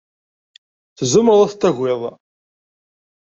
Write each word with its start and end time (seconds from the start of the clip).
Tzemreḍ 0.97 1.41
ad 1.41 1.49
t-tagiḍ? 1.51 2.01